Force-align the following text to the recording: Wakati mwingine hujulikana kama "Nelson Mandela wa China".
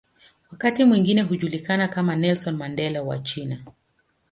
Wakati 0.51 0.85
mwingine 0.85 1.21
hujulikana 1.21 1.87
kama 1.87 2.15
"Nelson 2.15 2.55
Mandela 2.55 3.03
wa 3.03 3.19
China". 3.19 3.59